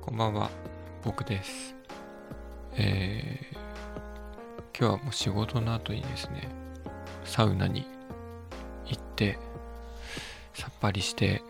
[0.00, 0.50] こんばんは、
[1.04, 1.74] 僕です。
[2.74, 6.48] えー、今日はもう仕事の後にですね、
[7.24, 7.86] サウナに
[8.86, 9.38] 行って、
[10.54, 11.42] さっぱりして、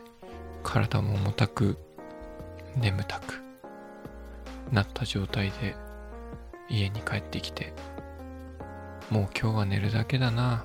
[0.63, 1.77] 体も重たく、
[2.77, 3.43] 眠たく
[4.71, 5.75] なった状態で
[6.69, 7.73] 家に帰ってきて、
[9.11, 10.65] もう今日は寝るだけだな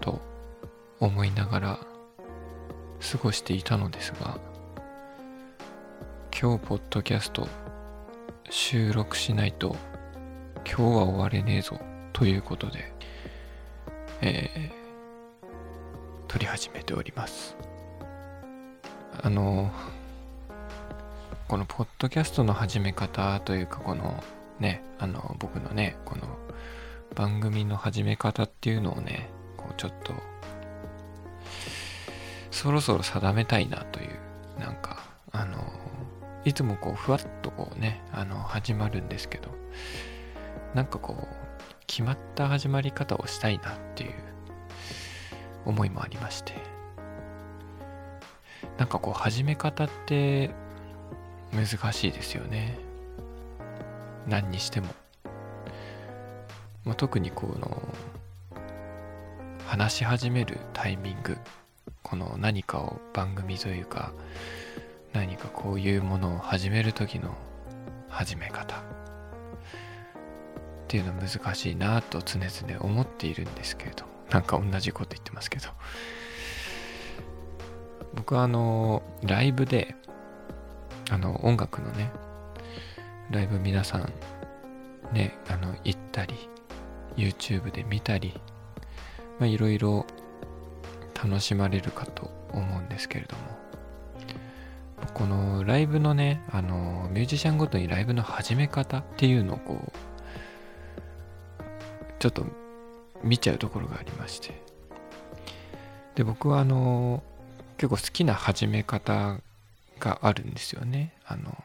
[0.00, 0.20] と
[1.00, 1.78] 思いながら
[3.12, 4.38] 過ごしていたのですが、
[6.36, 7.46] 今日ポッドキャスト
[8.50, 9.76] 収録しないと
[10.66, 11.78] 今日は終われねえぞ
[12.12, 12.92] ということで、
[14.20, 17.56] えー、撮り始めております。
[19.22, 19.70] あの、
[21.46, 24.20] このポッドキャストの始め方というかこの
[24.58, 26.22] ね、あの僕のね、この
[27.14, 30.12] 番組の始め方っていうのをね、こうちょっと
[32.50, 34.18] そろそろ定めたいなという、
[34.58, 34.93] なんか、
[36.44, 39.50] いつもこう、ふわっとこうね、あの、始まるんですけど、
[40.74, 41.26] なんかこう、
[41.86, 44.12] 決まった始まり方をしたいなっていう
[45.64, 46.54] 思いもありまして、
[48.78, 50.50] なんかこう、始め方って
[51.52, 52.78] 難しいですよね。
[54.28, 54.88] 何にしても。
[56.84, 57.88] まあ、特にこの、
[59.66, 61.36] 話し始めるタイミング
[62.04, 64.12] この何かを番組というか
[65.14, 67.34] 何かこういうものを始める時の
[68.08, 68.76] 始め方。
[68.76, 68.80] っ
[70.88, 75.68] ていうのは難しいなと常々思っているんですけれどなんか同じこと言ってますけど。
[78.14, 79.96] 僕はあのライブで
[81.10, 82.10] あの音楽のね
[83.30, 84.12] ライブ皆さん
[85.12, 86.34] ねあの行ったり
[87.16, 88.40] YouTube で見たり
[89.40, 90.06] いろいろ
[91.14, 93.63] 楽しまれるかと思うんですけれども。
[95.12, 99.92] このライブのねあのミュージシャンごとにライブの始め方っていうのをこう
[102.18, 102.46] ちょっと
[103.22, 104.62] 見ちゃうところがありまして。
[106.14, 107.22] で僕はあの
[107.76, 109.38] 結構好きな始め方
[109.98, 111.12] があるんですよね。
[111.26, 111.62] あの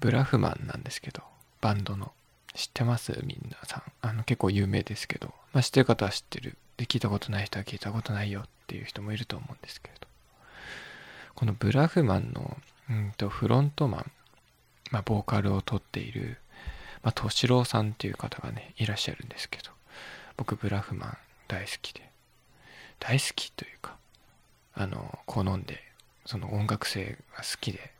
[0.00, 1.22] ブラフマンなんですけど
[1.60, 2.12] バンドの。
[2.54, 3.18] 知ってます？
[3.24, 3.82] みんなさん。
[4.02, 6.58] あの結構有名ですけど、まあ、知ってる方は知ってる。
[6.76, 10.06] で聞いたことない人は聞いたことないよっていう人もいると思うんですけれど。
[11.34, 12.56] このブラフマンの
[12.90, 14.10] うんとフロントマン、
[14.90, 16.38] まあ、ボーカルを取っている、
[17.02, 19.70] まあ、敏郎さんっていう方がねいらっしゃるんですけど
[20.36, 22.08] 僕ブラフマン大好きで
[22.98, 23.96] 大好きというか
[24.74, 25.82] あの好んで
[26.26, 27.90] その音楽性が好きで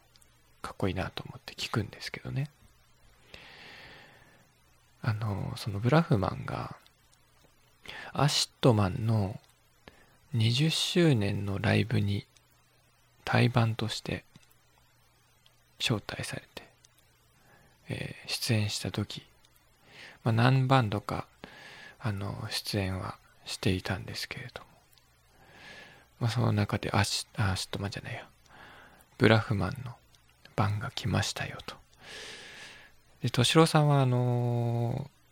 [0.60, 2.48] かっこいいなと思って聞くんですけどね。
[5.04, 6.76] あのその BRAHMAN が
[8.12, 9.40] ACIDMAN の
[10.36, 12.24] 20周年のライブに
[13.24, 14.24] 対バンとして
[15.78, 16.62] 招待されて、
[17.88, 19.22] えー出演した時、
[20.24, 21.26] まあ、何バンドか
[22.00, 24.66] あの出演はしていたんですけれども、
[26.20, 28.26] まあ、その中でアシ ACIDMAN じゃないや
[29.18, 29.92] BRAHMAN の
[30.56, 31.76] 番が来ましたよと。
[33.20, 35.22] で敏郎さんはあのー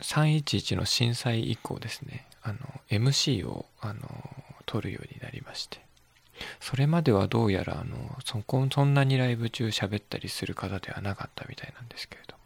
[0.00, 2.58] 311の震災以降ですねあの
[2.88, 4.00] MC をあの
[4.66, 5.78] 取るようになりまして
[6.60, 12.40] それまではどうやらあのそこそんなにライブ中喋ったりする方ではなかったみたいなんですけれども。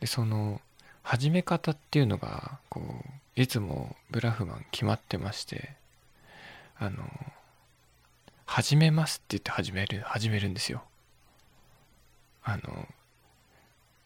[0.00, 0.60] でその
[1.02, 2.80] 始め方っていうのがこ
[3.36, 5.70] ういつも BRAHMAN 決まってまして
[6.78, 7.04] あの
[8.46, 10.82] 始めますって言って始める始めるんですよ。
[12.44, 12.86] あの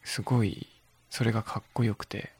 [0.04, 0.66] すごい
[1.10, 2.32] それがかっこよくて。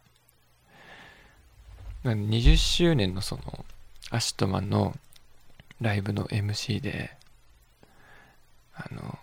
[2.04, 3.64] 20周年のその
[4.10, 4.96] ACIDMAN の
[5.82, 7.16] ライブの MC で
[8.74, 9.18] あの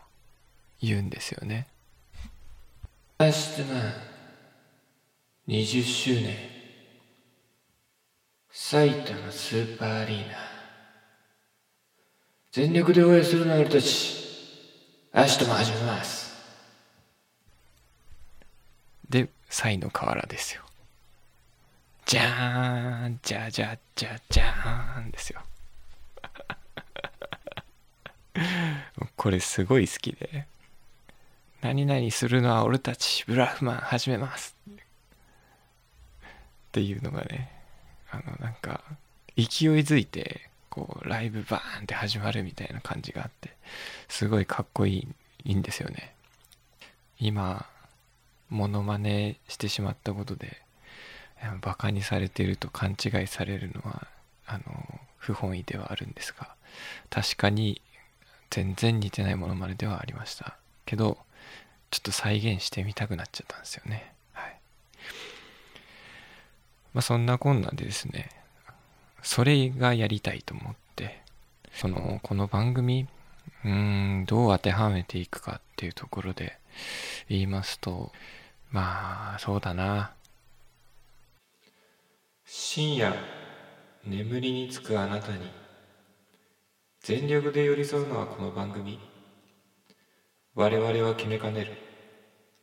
[0.81, 1.67] 言うんですよね。
[3.17, 3.93] ACIDMAN
[5.47, 6.35] 20周年。
[8.51, 10.35] 埼玉スーパーアリーナ。
[12.51, 14.15] 全力で応援するの俺たち。
[15.11, 16.29] ACIDMAN 始めます。
[19.09, 20.61] で賽の河原ですよ。
[22.05, 25.41] じゃーんじゃじゃじゃじゃーんですよ
[29.15, 30.45] これすごい好きで。
[31.61, 34.55] 何々するのは俺たちブラフマン始めます。
[36.69, 37.51] っていうのがね
[38.11, 38.81] あのなんか
[39.35, 39.45] 勢い
[39.79, 43.51] づいてこうライブバーンって始まるみたいな感じがあって
[44.07, 45.07] すごいかっこいい
[45.45, 46.13] いいんですよね。
[47.19, 47.65] 今
[48.49, 50.61] モノマネしてしまったことで
[51.61, 54.07] バカにされていると勘違いされるのは
[54.45, 54.63] あの
[55.17, 56.49] 不本意ではあるんですが
[57.09, 57.81] 確かに
[58.49, 60.57] 全然似てないものまねではありました。
[60.85, 61.17] けど
[61.91, 64.11] ちょっと再現してみたくなっちゃったんですよね。
[64.33, 64.59] はい。
[66.93, 68.29] まあそんなこんなでですね
[69.21, 71.21] それがやりたいと思って
[71.73, 73.07] そのこの番組
[73.65, 76.57] うんどう当てはめていくかっていうところで
[77.27, 78.11] 言いますと
[78.71, 80.13] まあそうだな。
[82.45, 83.13] 深夜
[84.05, 85.39] 眠りにつくあなたに
[87.01, 88.99] 全力で寄り添うのはこの番組。
[90.53, 91.71] 我々は決めかねる。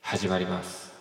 [0.02, 0.94] 始まります。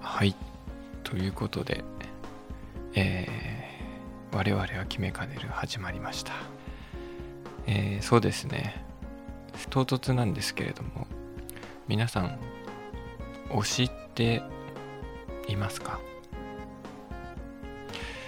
[0.00, 0.34] はい。
[1.02, 1.82] ということで
[2.94, 5.48] えー、我々は決めかねる。
[5.48, 6.32] 始まりました。
[7.66, 8.89] えー、そうですね。
[9.68, 11.06] 唐突なんですけれども
[11.88, 12.38] 皆さん
[13.50, 14.42] 推しって
[15.48, 16.00] いますか？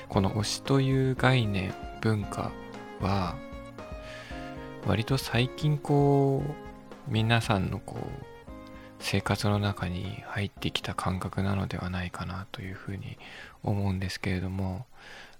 [0.09, 2.53] この推しという概念文化
[3.01, 3.37] は
[4.87, 8.25] 割と最近こう皆さんのこう
[8.99, 13.17] 生活の中に入ってきた感覚なのではないかなというふうに
[13.63, 14.87] 思うんですけれども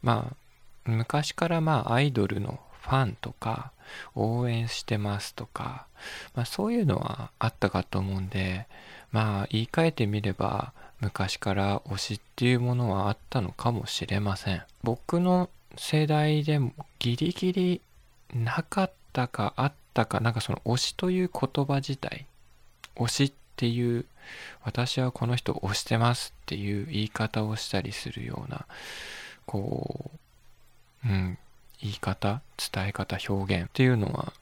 [0.03, 0.37] まあ
[0.85, 3.73] 昔からまあアイドルのファンとか
[4.15, 5.87] 応援してますとか、
[6.35, 8.67] まあ、そういうのはあったかと思うんで
[9.13, 14.63] まあ言い換えてみれば昔から推しっていうものはあったのかもしれません。
[14.85, 17.81] 僕の世代でもギリギリ
[18.35, 22.27] なかったかあったかなんかその推しという言葉自体
[22.97, 24.05] 推しっていう
[24.65, 28.67] 私はこの人推してますっていう言い方をしたりするような
[29.47, 30.11] こ
[31.05, 31.39] う、うん、
[32.03, 34.35] 方伝え方表現っていうのは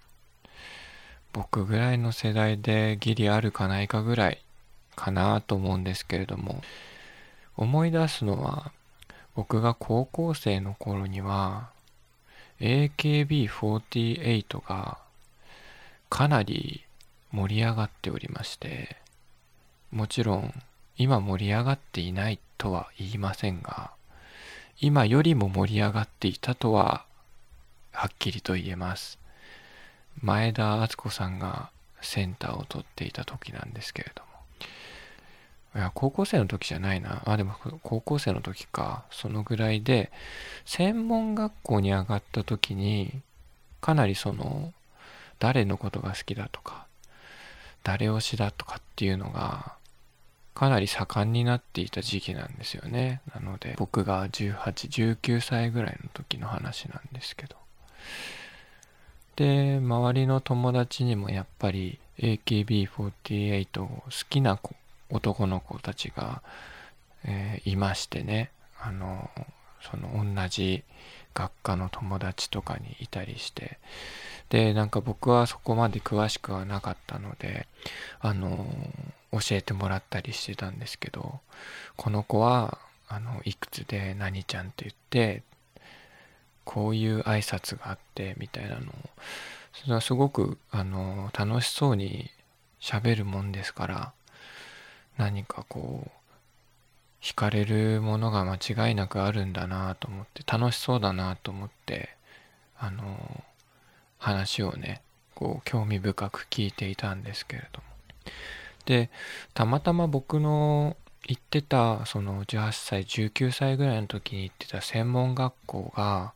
[1.32, 4.42] 僕ぐらいの世代でギリあるかないかぐらい
[4.96, 6.60] かなと思うんですけれども
[7.56, 8.72] 思い出すのは
[9.36, 11.70] 僕が高校生の頃には
[12.60, 14.98] AKB48 が
[16.08, 16.82] かなり
[17.32, 18.96] 盛り上がっておりまして
[19.92, 20.52] もちろん
[20.96, 23.92] 今盛り上がっていないとは言いませんが
[24.80, 27.04] 今よりも盛り上がっていたとは
[28.00, 29.18] はっきりと言えます
[30.22, 31.68] 前田敦子さんが
[32.00, 34.22] センターを取っていた時なんですけれど
[35.74, 37.52] もいや高校生の時じゃないなあでも
[37.82, 40.10] 高校生の時かそのぐらいで
[40.64, 43.20] 専門学校に上がった時に
[43.82, 44.72] かなりその
[45.38, 46.86] 誰のことが好きだとか
[47.84, 49.74] 誰推しだとかっていうのが
[50.54, 53.20] かなり盛んになっていた時期なんですよね。
[53.34, 57.59] なので僕が18、19歳ぐらいの時の話なんですけど。
[59.36, 64.74] で、周りの友達にもやっぱり AKB48 を好きな子
[65.10, 66.42] 男の子たちが、
[67.24, 68.50] えー、いましてね。
[68.80, 69.30] あの、
[69.80, 70.84] その同じ
[71.34, 73.78] 学科の友達とかにいたりして
[74.48, 77.66] でなんか僕はそこまで詳しくはなかったので
[78.20, 78.66] あの
[79.32, 81.40] 教えてもらったりしてたんですけど
[81.96, 85.42] この子はあのいくつで何ちゃんって言って
[86.64, 88.90] こういう挨拶があってみたいなの。
[88.90, 89.10] を
[89.72, 92.30] それはすごくあの楽しそうに
[92.80, 94.12] 喋るもんですから
[95.16, 96.10] 何かこう
[97.22, 102.10] 惹かれるものが間違いなくあるんだなと思って楽しそうだなと思って
[102.78, 103.44] あの
[104.18, 105.02] 話をね
[105.34, 107.84] こう興味深く聞いていたんですけれども。
[108.86, 109.10] で
[109.54, 110.96] たまたま僕の
[111.26, 116.32] 行ってたその18歳19歳ぐらいの時に行ってた専門学校が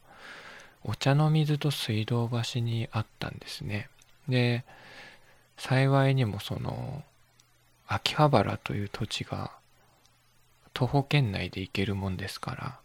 [0.85, 3.89] お茶の水と水道橋にあったんですね。
[4.29, 4.65] で
[5.57, 7.03] 幸いにもその
[7.87, 9.51] 秋葉原という土地が
[10.73, 12.79] 徒歩圏内で行けるもんですから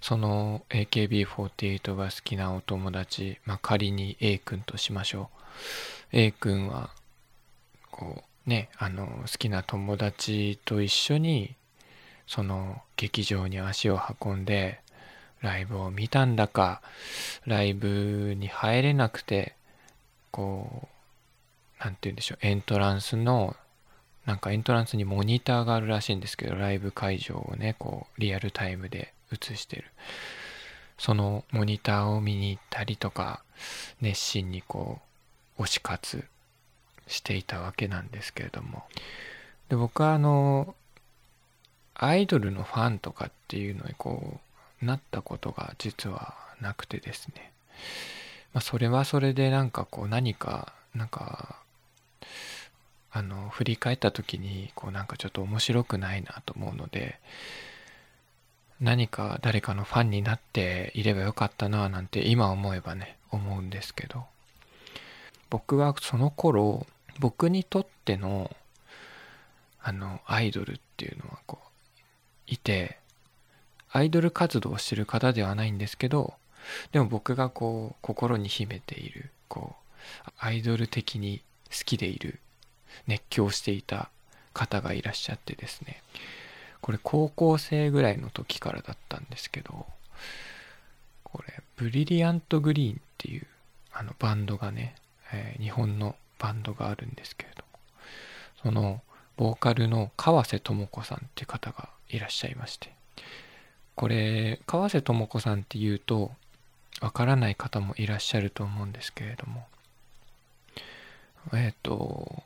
[0.00, 5.30] その AKB48 が好きなお友達、まあ、仮に A 君としましょ
[6.12, 6.16] う。
[6.16, 6.90] A 君は
[7.90, 11.54] こうねあの好きな友達と一緒に
[12.26, 14.80] その劇場に足を運んで
[15.42, 16.82] ライブを見たんだか
[17.46, 19.54] ライブに入れなくて
[20.30, 20.86] こう
[21.82, 23.56] 何て言うんでしょうエントランスの
[24.26, 29.84] なんかエントランスにモニターがあるらしいんですけどライブ会場をねこうリアルタイムで映してる。
[30.98, 33.42] そのモニターを見に行ったりとか
[34.02, 35.00] 熱心にこ
[35.58, 36.24] う推し活
[37.06, 38.84] していたわけなんですけれども。
[39.70, 40.74] で僕はあの
[41.94, 44.40] アイドルのファンとかっていうのにこう
[44.82, 47.52] なったことが実はなくてですね、
[48.52, 51.56] まあ、それはそれでなんかこう何かなんか
[53.12, 57.18] あの振り返った時にこうなんかちょっと面白くないなと思うので
[58.80, 64.24] 何か誰かのファンになっていればよかったななんて今思えばね思うんですけど。
[65.50, 66.86] 僕はその頃
[67.18, 68.50] 僕にとっての
[69.82, 71.68] あのアイドルっていうのはこう
[72.46, 72.98] いて
[73.92, 76.34] アイドル活動をしてる方ではないんですけど
[76.92, 79.74] でも僕がこう心に秘めているこ
[80.26, 82.38] うアイドル的に好きでいる
[83.06, 84.10] 熱狂していた
[84.52, 86.02] 方がいらっしゃってですね。
[86.80, 89.86] これ高校生ぐらいの時からだったんですけど
[91.24, 93.46] これブリリアントグリーンっていう
[93.92, 94.94] あのバンドがね、
[95.32, 97.78] えー、日本のバンドがあるんですけれども
[98.62, 99.02] その
[99.36, 102.90] ボーカルの川瀬智子さんっていう方がいらっしゃいまして
[104.00, 106.30] これ川瀬智子さんっていうと
[107.02, 109.66] わからない方もいらっしゃると思うんですけれども。
[111.52, 112.42] えっ、ー、と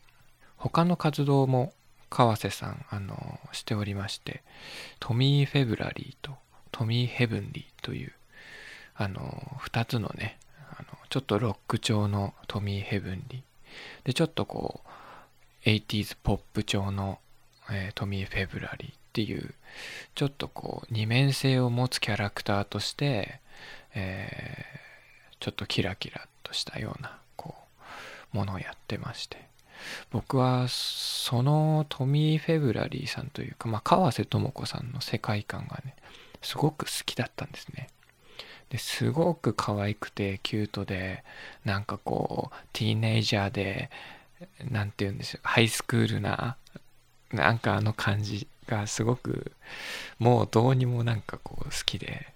[0.56, 1.72] 他の活動も
[2.10, 4.42] 川瀬さんあのしておりまして
[4.98, 6.32] トミー・フェブラリーと
[6.72, 8.12] トミー・ヘブンリーという
[8.96, 9.20] あの
[9.60, 10.38] 2つのね
[10.76, 14.06] あのちょっとロック調のトミー・ヘブンリー。
[14.06, 14.80] でちょっとこ
[15.64, 17.20] う 80s ポップ調の、
[17.70, 19.03] えー、トミー・フェブラリー。
[19.14, 19.54] っていう
[20.16, 23.38] ちょっとこう二面性を持つキャラクターとして、
[23.94, 27.54] えー、ちょっとキラキラとしたようなこ
[28.34, 29.44] うものをやってまして。
[30.10, 35.94] 僕はそのトミー・フェブラリーさんというか、まあ、川瀬智子さんの世界観がね
[36.42, 37.88] すごく好きだったんですね。
[38.70, 41.22] ですごく可愛くてキュートで
[41.64, 43.90] なんかこうティーネイジャーで
[44.70, 46.56] 何て言うんですよハイスクールな
[47.30, 49.52] なんかあの感じがすごく
[50.18, 52.28] もうどうにもなんかこう好きで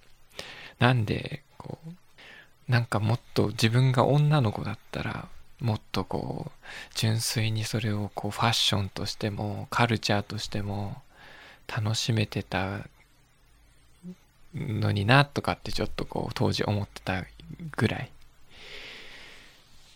[0.78, 5.28] なんでこうなんかもっと自分が女の子だったら
[5.60, 11.02] もっとこう純粋にそれをこうファッションとしてもカルチャーとしても
[11.66, 12.86] 楽しめてた
[14.54, 17.24] のになとかってちょっとこう当時思ってた
[17.76, 18.10] ぐらい。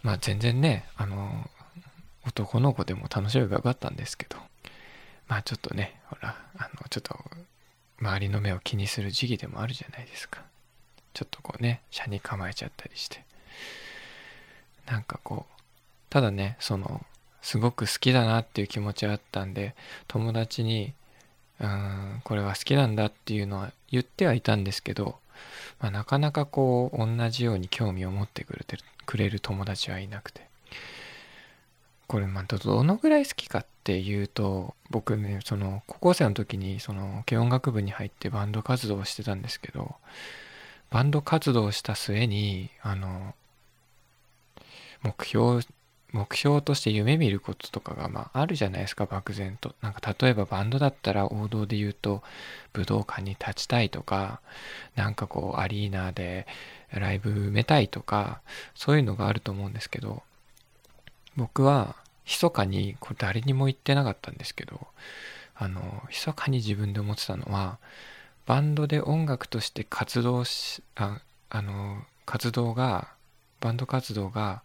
[0.02, 1.48] まあ全然ねあの
[2.26, 4.36] 男の子でも楽しめばよかったんですけど。
[5.28, 7.16] まあちょっとねほらあのちょっと
[8.00, 10.42] 周りの目を気にする時期でもあるじゃないですか。
[11.14, 13.24] ちょっとこうね車に構えちゃったりして。
[14.86, 15.62] なんかこう
[16.10, 17.04] ただねその
[17.40, 19.74] すごく好きだなっていう気持ちはあったんで
[20.08, 20.92] 友達に
[21.60, 25.16] うんこれは好きなんだっていうのは言ってはいたんですけど、
[25.80, 30.51] まあ、なかなかこう同じように興味を持ってくれてるくれる友達はいなくて。
[32.12, 39.94] これまあどのぐらい好きかっていうと僕ねその高校生の時にその軽音楽部に入ってバンド活動をしてたんですけど
[40.90, 43.34] バンド活動した末にあの
[45.02, 45.64] 目標
[46.12, 49.74] 目標として夢見ることとかがまああるじゃないですか漠然と。
[49.80, 52.22] なんか例えばバンドだったら王道で言うと
[52.74, 54.42] 武道館に立ちたいとか
[54.96, 56.46] なんかこうアリーナで
[56.92, 58.42] ライブ埋めたいとか
[58.74, 60.22] そういうのがあると思うんですけど
[61.38, 64.86] 僕は密かにこれ誰にも言ってなかったんですけど
[65.54, 67.78] あの密かに自分で思ってたのは
[68.46, 73.08] バンドで音楽として活動しああの活動が
[73.60, 74.62] バンド活動が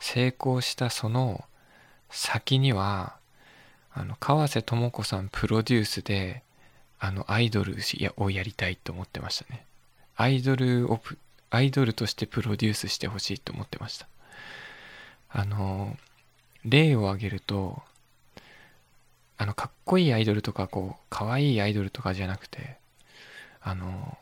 [0.00, 1.44] 成功したその
[2.10, 3.16] 先には
[3.92, 6.42] あの川瀬智子さんプロデュースで
[6.98, 7.76] あのアイドル
[8.16, 9.64] をやりたいと思ってましたね。
[10.16, 11.00] アイドルを
[11.50, 14.08] アイドルとしてプロデュースしてほしいと思ってました。
[15.30, 15.96] あの
[16.64, 17.82] 例を挙げると
[19.36, 22.76] あのかっこいいアイドルとかこうかわいいアイドルとかじゃなくて
[23.60, 24.16] あの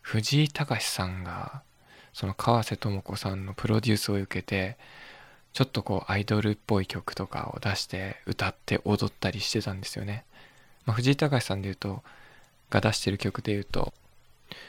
[0.00, 1.62] 藤井隆さんが
[2.12, 4.76] その川瀬智子さんのプロデュースを受けて
[5.52, 10.24] ちょっとこうアイドルっぽい曲とかを出して歌って踊ったりしてたんですよね、
[10.86, 12.02] まあ、藤井隆さんで言うと
[12.70, 13.92] が出してる曲で言うと、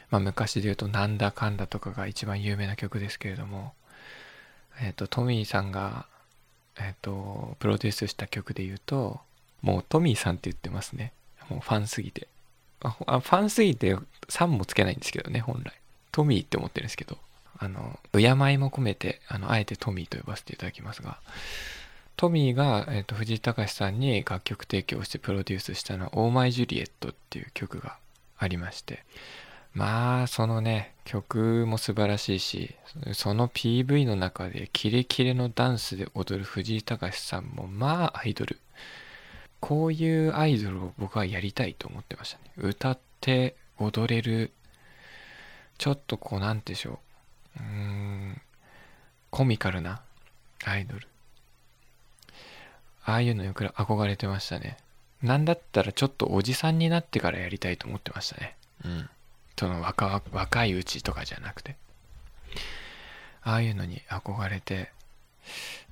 [0.09, 3.73] まあ、昔で言うと「なんだかんだ」とかが一番有名な曲ですけれども、
[4.81, 6.07] えっ、ー、とトミーさんが、
[6.79, 9.19] えっ、ー、とプロデュースした曲で言うと
[9.61, 11.13] もうトミーさんって言ってますね。
[11.49, 12.27] もうファンすぎて。
[12.81, 13.97] あファンすぎて
[14.29, 15.73] 3もつけないんですけどね本来。
[16.11, 17.17] トミーって思ってるんですけど。
[17.61, 21.19] あの、敬いも込めて、あの、あえてトミーと呼ばせていただきますが、
[22.15, 27.95] トミーが、えーと、藤井隆さんに楽曲提供してプロデュースしたのは「オーマイ・ジュリエット」っていう曲が
[28.37, 29.05] ありまして。
[29.73, 32.75] まあそのね曲も素晴らしいし
[33.13, 38.59] その PV の中でキレキレのダンスで踊る藤井隆さんもまあアイドル。
[39.59, 42.43] こういうアイドルを僕はやりたいと思ってましたね。
[42.57, 44.51] 歌って踊れる
[45.77, 46.99] ちょっとこうなんでしょ
[47.57, 47.59] う。
[47.59, 48.41] うーん
[49.29, 50.01] コミカルな
[50.65, 51.07] アイドル。
[53.03, 54.77] ああいうのよく憧れてましたね。
[55.21, 58.55] なんだったらちょっとおじさんになってからやりたいと思ってましたね。
[58.85, 59.09] うん。
[59.59, 61.75] その若若いうちとかじゃなくて。
[63.41, 64.91] ああいうのに憧れて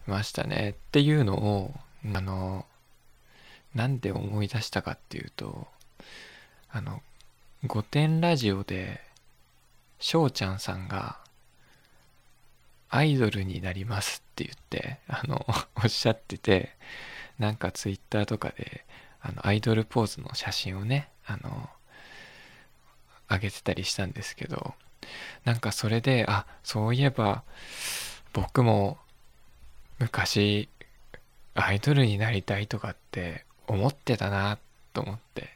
[0.05, 1.74] ましたねっていうのを
[2.13, 2.65] あの
[3.74, 5.67] なんで思い出したかっていうと
[6.69, 7.01] あの
[7.65, 9.01] 「御殿ラジオ」で
[10.00, 11.19] 翔ちゃんさんが
[12.89, 15.45] アイドルになりますって言ってあの
[15.75, 16.75] おっしゃってて
[17.39, 18.86] なんかツイッターとかで
[19.19, 21.69] あのアイドルポーズの写真をねあの
[23.29, 24.74] 上げてたりしたんですけど
[25.46, 27.43] なんかそれであそういえば
[28.34, 28.98] 僕も
[30.00, 30.69] 昔
[31.55, 34.57] アイドルになりたいとかって思ってたな
[34.93, 35.50] と思って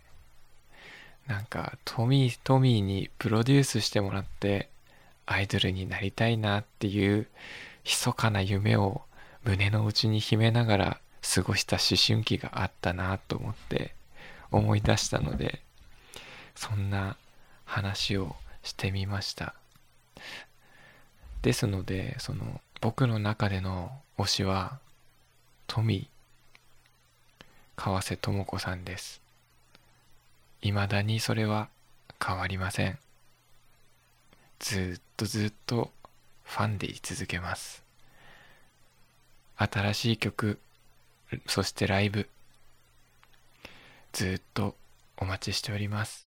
[1.28, 4.70] なんかトミートミーにプロデュースしてもらって
[5.26, 7.28] アイドルになりたいなっていう
[7.86, 9.02] 密かな夢を
[9.44, 10.98] 胸の内に秘めながら
[11.36, 13.94] 過ごした思春期があったなと思って
[14.52, 15.62] 思い出したので
[16.56, 17.16] そんな
[17.72, 19.56] 話をしてみました。
[21.42, 24.78] ですのでその僕の中での推しは
[25.68, 26.10] 富
[27.78, 29.22] 川瀬智子さんです。
[30.60, 31.70] 未だにそれは
[32.22, 33.00] 変わりません。
[34.60, 35.92] ずっとずっと
[36.44, 37.86] ファンでい続けます。
[39.56, 40.60] 新しい曲
[41.48, 42.28] そしてライブ。
[44.12, 44.76] ずっと
[45.18, 46.31] お待ちしております。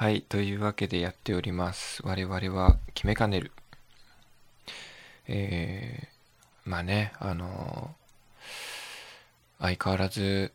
[0.00, 0.22] はい。
[0.22, 2.06] というわけでやっております。
[2.06, 3.50] 我々は決めかねる。
[5.26, 10.52] えー、まあね、あのー、相変わらず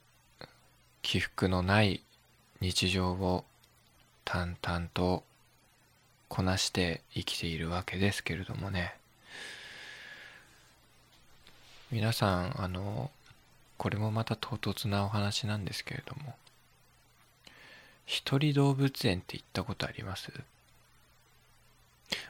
[1.01, 1.99] 起伏のない
[2.61, 3.43] 日常を
[4.23, 5.25] 淡々と
[6.29, 8.95] こなして生きているわけですけれどもね。
[11.91, 13.11] 皆さん、あの、
[13.77, 16.33] これもまた唐突なお話なんですけれども、
[18.05, 20.31] 一人動物園って行ったことあります？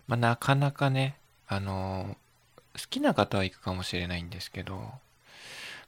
[0.08, 1.16] まあ、なかなかね、
[1.48, 2.16] あの
[2.74, 4.92] 好きな方は行くかもしれないんですけど、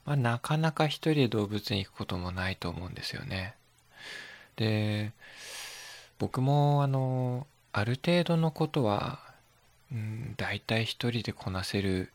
[0.04, 3.54] まあ、なかなか一人で動物園行くこともないと思うんですよね。
[4.56, 5.12] で、
[6.18, 9.20] 僕も、あのある程度のことは、
[9.92, 12.10] うん、大体一人でこなせる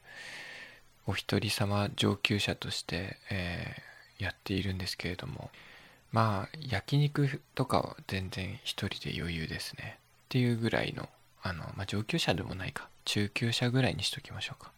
[1.08, 5.50] お一人様上級者として、えー、やっているんですけれども、
[6.12, 9.98] まあ焼肉とかは全然一人で余裕ですね。
[10.26, 11.10] っていうぐらいの
[11.44, 12.88] あの、まあ、上級者でもないか。
[13.06, 14.72] 中級者ぐらいにしときましょうか。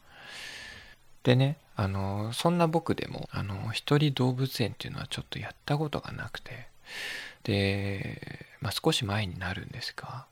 [1.24, 6.68] でねあのそんな僕でもあの一人動物園っていうのはちょっとやったことがなくて。
[7.44, 10.26] で、まあ、少し前になるんですが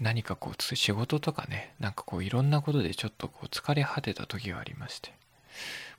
[0.00, 5.12] 何かこう仕事とかねなんかこういろんなことでちょっとこう疲れ果てた時がありまして。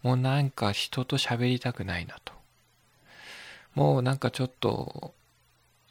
[0.04, 2.34] もうなんか人と喋りたくないなと。
[3.78, 5.14] もうなんかちょっと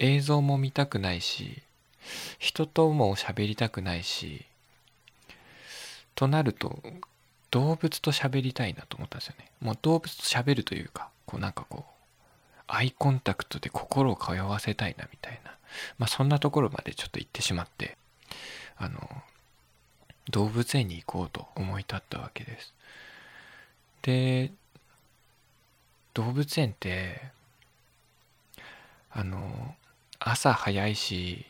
[0.00, 1.62] 映像も見たくないし
[2.40, 4.44] 人とも喋りたくないし
[6.16, 6.82] となると
[7.52, 9.48] 動物と喋りたいなと思ったんですよね。
[9.60, 15.52] もう動物と喋るというかこうなんかこうアイコンタクトで心を通わせたいなみたいな。
[15.98, 17.96] まあそんなところまでちょっと行ってしまって
[18.78, 18.98] あの
[20.32, 22.74] 動物園に行こうと思い立ったわけです。
[24.02, 24.50] で
[26.14, 27.35] 動物園って
[29.18, 29.74] あの
[30.18, 31.46] 朝早いし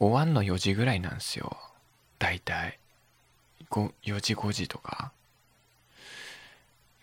[0.00, 1.56] 終わんの4時ぐらいなんですよ。
[2.18, 2.80] 大体。
[3.70, 5.12] 4時5時とか。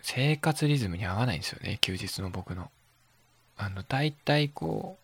[0.02, 2.70] 生活リズムに合わないんですよね休日の僕の。
[3.56, 4.98] あの大体こ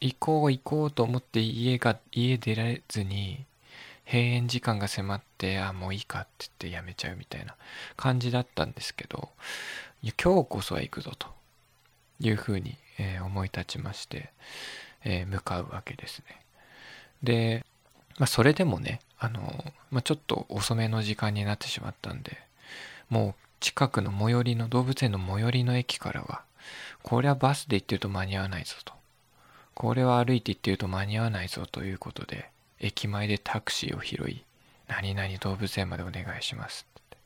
[0.00, 3.44] う行こう行こうと思って家が家出られずに
[4.06, 7.54] 閉園時間が迫ってあもういいかって言ってやめちゃうみたいな
[7.98, 9.28] 感じだったんですけど
[10.02, 11.28] 今日こそは行くぞと
[12.20, 14.30] いうふうにえー、思い立ちまして、
[15.04, 16.40] えー、向かうわけですね。
[17.22, 17.64] で、
[18.18, 22.38] まあ、それでもね、あの、まあ、ちょっと遅めの時間になってしまったんで、
[23.10, 26.42] もう近くの最寄りの動物園の最寄りの駅からは、
[27.02, 28.94] これはバスで行ってると間に合わないぞと。
[29.74, 34.44] これは歩いて行ってると間に合わないぞということで、駅前でタクシーを拾い、
[34.88, 37.16] 何々動物園までお願いしますって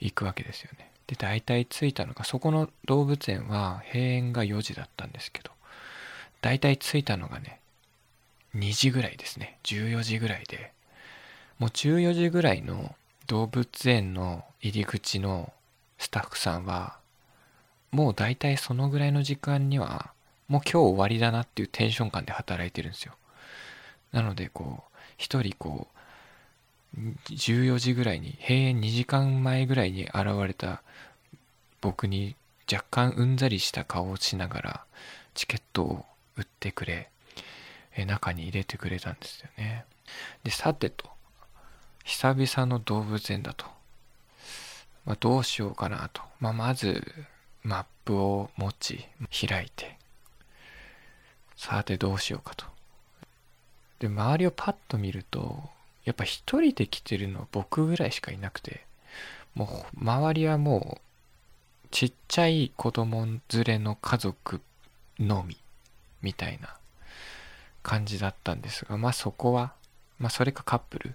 [0.00, 0.90] 行くわけですよね。
[1.10, 5.50] で大体着いたのがそこの動物園は閉園が4時だったんですけど
[6.40, 7.58] 大体着いたのがね
[8.54, 9.58] 2時ぐらいですね。
[9.64, 10.72] 14時ぐらいで。
[11.58, 12.94] もう14時ぐらいの
[13.26, 15.52] 動物園の入り口の
[15.98, 16.96] スタッフさんは
[17.90, 20.12] もう大体そのぐらいの時間には
[20.48, 23.14] もう今日終わりだなっていうテンション感で働いてるんですよ。
[24.12, 25.99] なのでこう一人こう
[26.98, 30.82] 14時ぐらいに閉園2時間前ぐらいに現れた
[31.80, 32.34] 僕に
[32.70, 34.84] 若干うんざりした顔をしながら
[35.34, 36.04] チケットを
[36.36, 37.08] 売ってくれ
[38.06, 39.84] 中に入れてくれたんですよね。
[40.44, 41.08] でさてと。
[42.04, 43.66] 久々の動物園だと、
[45.04, 47.14] まあ、どうしようかなと、まあ、まず
[47.62, 49.06] マップを持ち
[49.46, 49.96] 開いて。
[51.56, 52.64] さてどうしようかと。
[53.98, 55.62] で周りをパッと見ると
[56.04, 58.84] やっぱ一人で来てるのは僕ぐらいしかいなくて
[59.54, 61.00] もう周りはもう
[61.90, 64.60] ちっちゃい子供連れの家族
[65.18, 65.56] のみ
[66.22, 66.74] みたいな
[67.82, 69.72] 感じだったんですがまあそこは
[70.18, 71.14] まあそれかカップル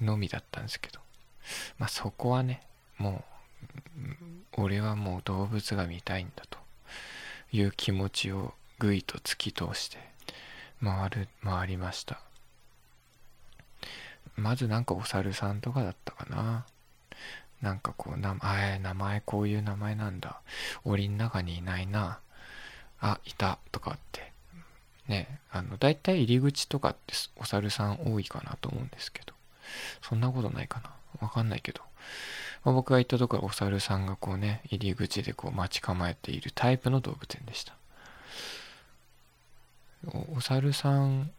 [0.00, 1.00] のみだったんですけど
[1.78, 2.62] まあそこはね
[2.98, 3.24] も
[4.56, 6.58] う俺はもう動物が見たいんだと
[7.52, 9.98] いう気持ちをぐいと突き通して
[10.82, 12.25] 回る回りました。
[14.36, 16.66] まずなんかお猿さんとかだったかな。
[17.62, 20.40] なんかこう名前名前こういう名前なんだ。
[20.84, 22.20] 檻の中にいないな。
[23.00, 23.58] あいた。
[23.72, 24.32] とかって。
[25.08, 29.34] ねあの大体入り口とかってお猿さん多いかなと思うんですけど。
[30.02, 30.90] そんなことないかな。
[31.20, 31.80] わかんないけど、
[32.64, 37.74] まあ、僕が行ったところお猿さんがこうね入り口でこう待ち構えているタイプの動物園でした。
[40.36, 41.30] お猿さん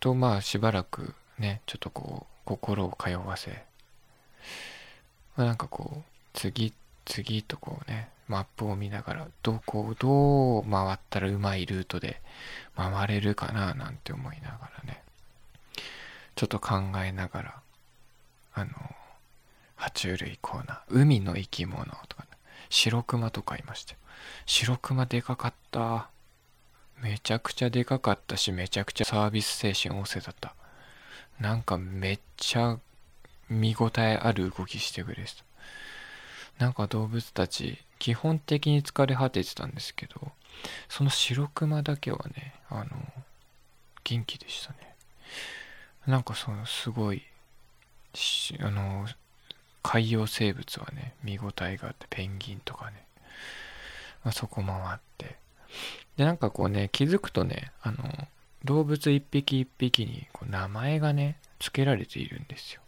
[0.00, 3.64] とまあしばらくねちょっとこう心を通わせ、
[5.36, 6.72] ま、なんかこう次
[7.04, 12.20] 次とこうねマップを見ながらどこをどう回ったらうまいルートで
[12.76, 15.02] 回れるかななんて思いながらね。
[16.36, 17.54] ちょっと考えながら
[18.54, 18.70] あの
[19.76, 22.28] 爬虫類コーナー海の生き物とか、ね、
[22.68, 23.98] 白熊とかいましたよ。
[24.46, 26.08] 白熊でかかった。
[27.02, 30.54] めちゃくちゃでかかったしめちゃくちゃサービス精神旺盛だった。
[31.40, 32.78] なんかめっちゃ
[33.48, 36.64] 見応えある動きしてくれてた。
[36.64, 40.32] なんか動物たち基本的に疲れ果ててたんですけど
[40.90, 42.90] その白熊だけはねあの
[44.04, 44.78] 元気でしたね。
[46.06, 47.22] なんかそのすごい
[48.60, 49.06] あの
[49.82, 53.04] 海洋生物はね見応えがあってペンギンとかね、
[54.24, 55.36] まあ、そこ回って。
[56.16, 57.98] でなんかこうね気づくとねあの
[58.64, 62.80] 動物一匹一匹にこう名前がね付けられているんですよ。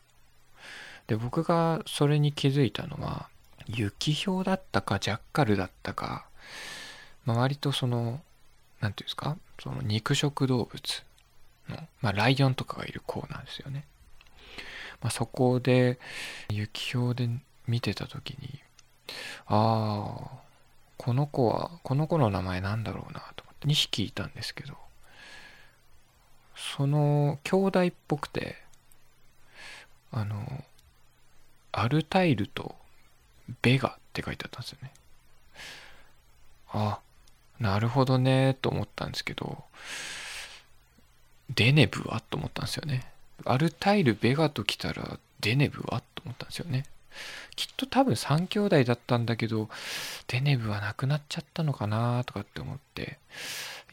[1.06, 3.28] で僕がそれに気づいたのは
[3.66, 6.26] 雪氷だったかジャッカルだったか、
[7.24, 8.20] まあ、割とその
[8.80, 11.04] 何ていうんですかその肉食動物
[11.68, 13.84] の、まあ、ライオンとかがいるコーナーですよね、
[15.00, 15.98] まあ、そこで
[16.50, 17.28] 雪氷で
[17.66, 18.60] 見てた時に
[19.46, 20.42] ああ
[20.96, 24.74] この子はこの子の名前なんだろうなと思って2匹いたんですけど
[26.56, 28.56] その兄弟っぽくて
[30.10, 30.64] あの
[31.72, 32.74] アルタイルと
[33.62, 34.92] ベガって書いてあったんですよね。
[36.74, 36.98] あ、
[37.60, 39.64] なるほどねと思ったんですけど、
[41.54, 42.20] デネブは？
[42.20, 43.06] と思ったんですよね。
[43.44, 46.02] アルタイル、ベガと来たらデネブは？
[46.14, 46.84] と思ったんですよね。
[47.56, 49.68] きっと多分3兄弟だったんだけど、
[50.28, 53.18] デネブはなくなっちゃったのかなとかって思って、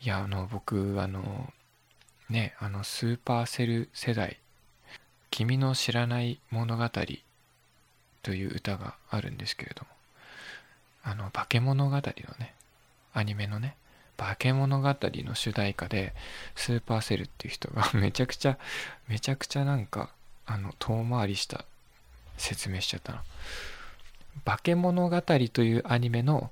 [0.01, 1.51] いや、あの、僕、あの、
[2.29, 4.37] ね、あの、スーパーセル世代、
[5.31, 6.89] 君の知らない物語
[8.23, 9.87] という歌があるんですけれども
[11.03, 12.53] あの化け物語のね
[13.13, 13.75] アニメのね
[14.17, 16.13] 化け物語の主題歌で
[16.55, 18.57] スーパーセルっていう人が めちゃくちゃ
[19.07, 20.09] めちゃくちゃなんか
[20.45, 21.63] あの遠回りした
[22.37, 23.23] 説明しちゃったな。
[24.45, 26.51] 化け物語というアニメの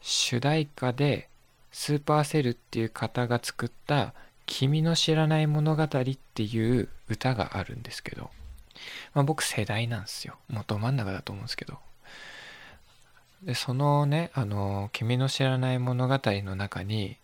[0.00, 1.28] 主題歌で
[1.70, 4.14] スーパーセルっていう方が作った
[4.54, 8.30] 「君の知らない物語」っていう歌があるんですけど
[9.14, 10.36] まあ、僕世代なんですよ。
[10.48, 11.78] もうど真ん中だと思うんですけど。
[13.42, 17.16] で、そのね、あの、君の知らない物語の中に、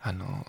[0.00, 0.46] あの、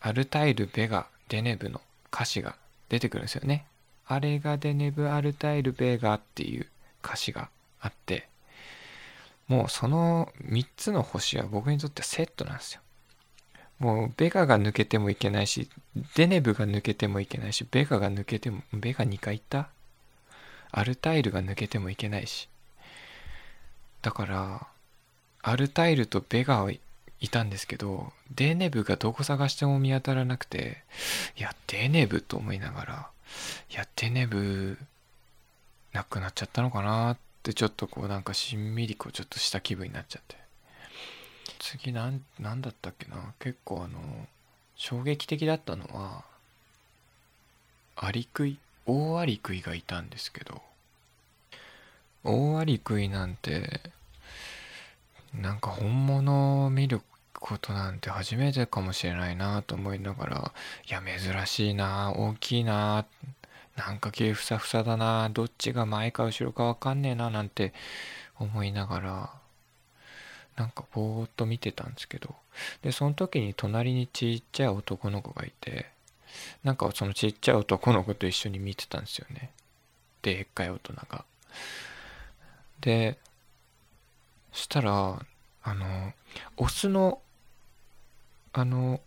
[0.00, 1.80] アルタイル・ベガ・デネブの
[2.12, 2.56] 歌詞が
[2.88, 3.66] 出てくるんですよね。
[4.06, 6.66] あれがデネブ・アルタイル・ベガっていう
[7.04, 7.48] 歌詞が
[7.80, 8.28] あって、
[9.48, 12.80] もうその3つの星は僕にとってセットなんですよ。
[13.82, 15.68] もうベガが抜けてもいけないし、
[16.14, 19.68] デネブが抜けてもいけないし、ベガが抜けても、ベガ2回行った？
[20.70, 22.48] アルタイルが抜けてもいけないし。
[24.00, 24.66] だから、
[25.42, 26.80] アルタイルとベガはい
[27.28, 30.84] たんですけど、デネブがどこ探しても見当たらなくて、
[31.36, 33.08] いや、デネブと思いながら、
[33.68, 34.78] いや、デネブ、
[35.92, 40.41] なくなっちゃったのかなってちょっとこうなんかしんみりこうちょっとした気分になっちゃって。
[41.58, 43.34] 次なん、なんだったっけな。
[43.38, 44.26] 結構あの、
[44.76, 46.24] 衝撃的だったのは
[47.96, 50.62] アリクイ大アリクイがいたんですけど。
[52.24, 53.80] 大アリクイなんて
[55.34, 57.00] なんか本物を見る
[57.34, 60.52] ことなんて初めてかもしれないなと思いながら
[60.88, 63.06] いや珍しいな大きいな
[63.76, 67.72] なんか毛ふさふさだなどっちが前か後ろか分かんねえななんて
[68.38, 69.30] 思いながら
[70.56, 72.34] なんかぼーっと見てたんですけど
[72.82, 75.86] でその時に隣にちっちゃい男の子がいて
[76.62, 79.50] なんかそのちっちゃい男の子と一緒に見てたんですよね。
[80.22, 81.24] でっかい大人が。
[82.80, 83.18] で
[84.52, 85.18] そしたら
[85.62, 86.12] あの
[86.56, 87.20] オスの
[88.52, 89.00] あの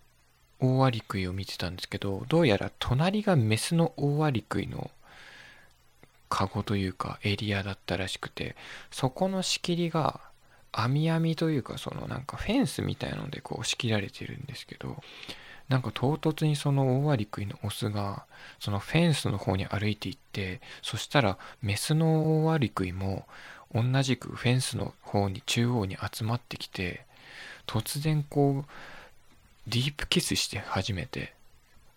[0.60, 4.90] オオアリクイを見てたんですけどどうやら隣がメスのオオアリクイの
[6.30, 8.56] カゴというかエリアだったらしくて
[8.90, 10.22] そこの仕切りが
[10.82, 14.98] 網網というかそのなんかフェンスみたいのでこう仕切られてるんですけど
[15.70, 18.26] なんか唐突にそのオオアリクイのオスが
[18.60, 23.26] そのフェンスの方に歩いていってそしたらメスのオオアリクイも
[23.74, 27.06] 同じくフェンスの方に中央に集まってきて
[27.66, 28.72] 突然こう
[29.68, 31.34] ディープキスして始めて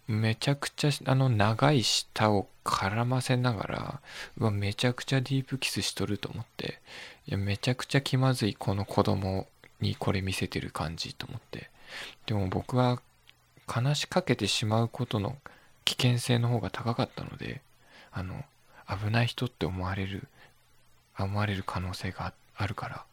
[0.08, 4.00] めちゃくちゃあの長い舌を絡ませながら
[4.38, 6.80] うわめちゃくちゃディープキスしとると思って
[7.28, 9.46] いやめちゃくちゃ気まずいこの子供
[9.80, 11.70] にこれ見せてる感じと思って。
[12.26, 13.00] でも僕は
[13.66, 15.36] 話しかけてしまうことの
[15.84, 17.60] 危険性の方が高かったので
[18.12, 18.44] あの
[18.88, 20.26] 危ない人って思われる
[21.18, 23.04] 思われる可能性があるから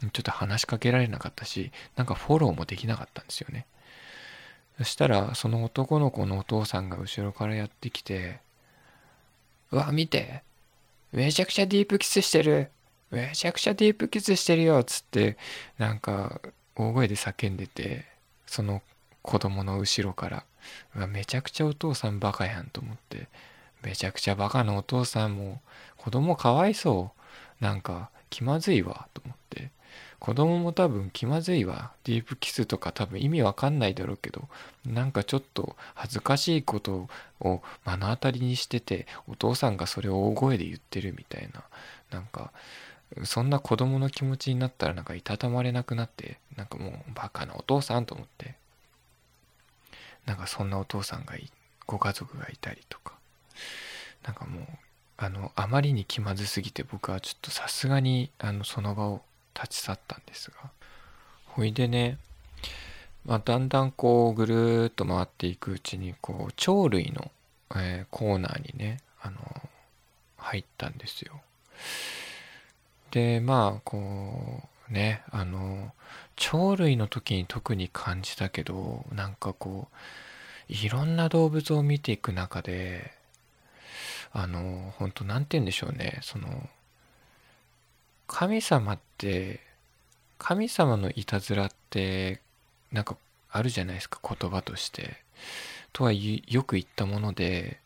[0.00, 3.66] ちょっと話しかけられなかったしなんかフォローもできなかったんですよね。
[4.78, 8.40] そしたらその男の子のお父さんが後ろからやってきて
[9.70, 10.42] うわ見て
[11.12, 12.70] めちゃくちゃディープキスしてる。
[13.10, 15.36] めちゃくちゃディープキスしてるよっつって
[15.78, 16.40] なんか
[16.76, 18.04] 大声で叫んでて
[18.46, 18.82] その
[19.22, 20.28] 子供の後ろか
[20.94, 23.28] らめちゃくちゃお父さんバカやんと思って
[23.82, 25.60] めちゃくちゃバカなお父さんも
[25.96, 27.12] 子供かわいそ
[27.60, 29.70] うなんか気まずいわと思って
[30.18, 34.48] 子供も多分気まずいわディープキスとか多分意味わかんないだろうけど
[34.86, 37.08] なんかちょっと恥ずかしいこと
[37.40, 41.62] を目の当たりにしててお父さんがそれを大声で言ってるみたいな
[42.10, 42.52] なんか
[43.24, 48.54] そんな子供の気持ちになったらなんかいたたまれなくなってなんかもうバカなお父さんと思って。
[50.26, 51.50] なんかそんなお父さんがい
[51.86, 53.14] ご家族がいたりとか。
[54.22, 54.64] なんかもう
[55.16, 59.22] あのあまりに気まずすぎて僕はちょっとさすがにあのその場を
[59.54, 60.70] 立ち去ったんですが。
[61.46, 62.18] ほいでね、
[63.24, 67.30] まあ、だんだんこうぐるっと回っていくうちにこう鳥類の、
[67.74, 69.38] えー、コーナーにねあの
[70.36, 71.40] 入ったんですよ。
[73.10, 75.92] でまあこうねあの
[76.36, 83.12] 鳥類の時に特に感じたけどなんかこういろんな動物を見ていく中で
[84.32, 86.68] あの本当なんて言うんでしょうねその
[88.26, 89.60] 神様って
[90.38, 92.40] 神様のいたずらって
[92.92, 93.16] なんか
[93.50, 95.16] あるじゃないですか言葉として。
[95.92, 97.78] とはよく言ったもので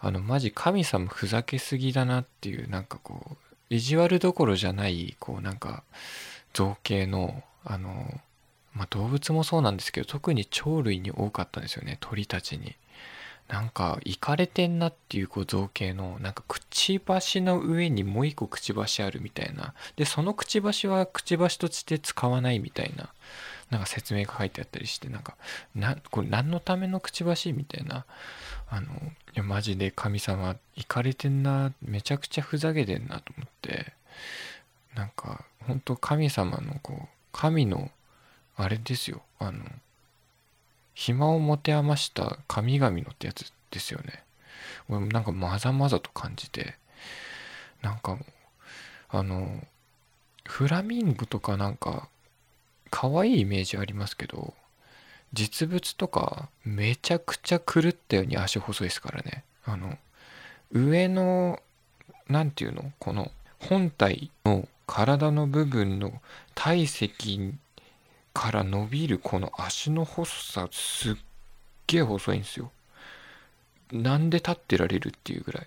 [0.00, 3.36] あのマジ神様ふざけすぎだなっていうなんかこう
[3.70, 5.82] 意地悪どころじゃないこうなんか
[6.52, 8.20] 造形のあの
[8.74, 12.76] まあ動物もそうなんですけど特に鳥類に多かったんですよね鳥たちに。
[13.48, 23.08] なんかいかれてんなっていうこう造形のなんかくちばしの上にもう一個くちばしあるみたいなでそのくちばしはくちばしとして使わないみたいな
[23.70, 25.36] なんか説明が書いてあったりしてなんか
[25.74, 28.04] なこれ何のためのくちばしみたいな。
[28.70, 28.90] あのい
[29.34, 33.92] やマジで神様いかれてんなめちゃくちゃふざけてんなと思って。
[34.94, 37.90] なんか本当神様のこう神の
[38.56, 39.22] あれですよ。
[39.38, 39.64] あの
[40.94, 44.24] 暇を持て余した神々のってやつですよね。
[44.88, 46.74] 俺もなんかまざまざと感じて、
[47.82, 48.18] なんか、
[49.08, 49.62] あの、
[50.44, 52.08] フラミンゴとかなんか、
[52.90, 54.54] 可愛いイメージありますけど、
[55.32, 59.44] 実物とかめちゃくちゃ狂ったように足細いですからね。
[59.64, 59.98] あの、
[60.72, 61.60] 上の、
[62.28, 62.92] 何て言うの？
[62.98, 66.12] この本体の体の部分の
[66.54, 67.54] 体積
[68.32, 71.14] から伸びるこの足の細さすっ
[71.86, 72.70] げえ細いんですよ。
[73.92, 75.66] なんで立ってられるっていうぐらい。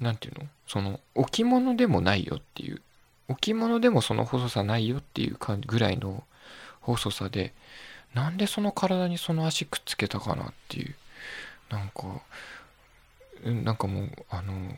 [0.00, 0.46] なんていうの？
[0.66, 2.80] その置物でもないよっていう。
[3.28, 6.24] 置物でもその細さないよっていうぐらいの
[6.80, 7.54] 細さで、
[8.14, 10.94] なんでその体にその足くっつけたかなっていう。
[11.68, 12.22] なんか、
[13.44, 14.76] なんかもう、あの、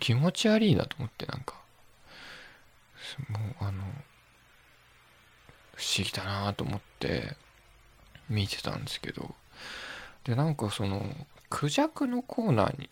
[0.00, 1.54] 気持ち悪いなと思って、なんか、
[3.28, 3.84] もう、あの、
[5.76, 7.36] 不思議だなと思って
[8.28, 9.34] 見てたんですけど。
[10.24, 11.02] でなんかその
[11.50, 12.88] クジャクのコーナーに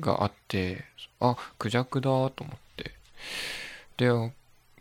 [0.00, 0.84] があって
[1.18, 2.99] あクジャクだと思って。
[3.96, 4.32] で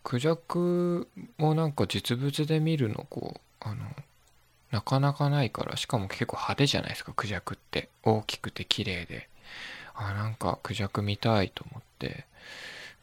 [0.04, 3.86] クジャクもなんか実物で見るのこうあの
[4.72, 7.90] なかなかないからしかも結構派手じゃないですかクジャクって。
[8.04, 9.28] 大きくて綺麗で。
[9.96, 12.26] あなんかクジャク見たいと思って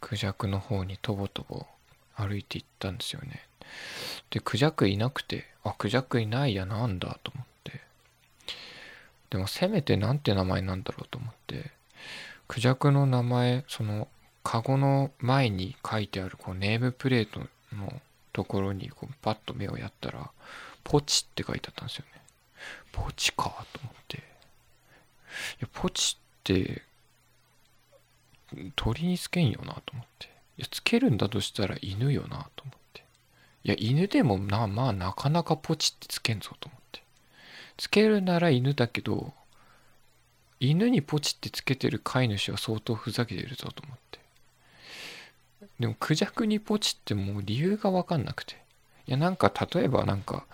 [0.00, 1.66] クジャクの方にとぼとぼ
[2.14, 3.42] 歩いて行ったんですよね。
[4.30, 7.80] でクジャクいなくてあクジャクいないやなんだと思って。
[9.30, 11.72] でもせめて何て名前なんだろうと思って
[12.46, 14.08] クジャクの名前その
[14.46, 17.40] カゴの前に書いてあるこうネームプレート
[17.74, 17.92] の
[18.32, 20.30] ところにこうパッと目をやったら
[20.84, 22.22] ポチって書いてあったんですよね。
[22.92, 24.18] ポチかと思って。
[24.18, 24.20] い
[25.62, 26.82] やポチって
[28.76, 30.26] 鳥につけんよなと思って。
[30.58, 33.04] いやつけるんだとしたら犬よなと思って。
[33.64, 37.02] いや犬でもなまあなかなかポチってつけんぞと思って。
[37.78, 39.34] つけるなら犬だけど
[40.60, 44.25] 犬にポチってつけてる飼い主は相当ふざけてるぞと思って。
[45.80, 48.56] でもクジャクにポチってもう理由が分かんなくて。
[49.06, 50.44] いやなんか例えばなんか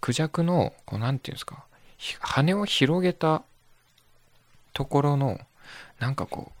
[0.00, 1.64] クジャクのこうなんていうんですか
[2.20, 3.42] 羽を広げた
[4.72, 5.38] ところの
[5.98, 6.52] なんかこ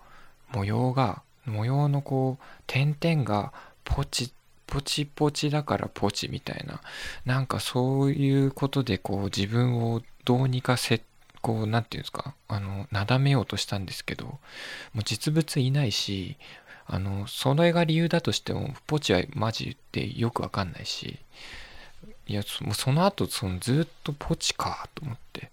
[0.52, 3.52] う模様が模様のこう点々が
[3.84, 4.32] ポチ
[4.66, 6.80] ポチポチだからポチみたいな
[7.24, 11.00] なんかそういうことでこう自分をどうにかせ
[11.40, 14.40] こう何て言うんですかあのなだめようとしたんですけども
[14.96, 16.36] う実物いないし
[16.90, 21.18] あのそれが理由だとしてもポチはマジでよくわかんないし
[22.26, 25.50] いやもうその後そのずっとポチかと思って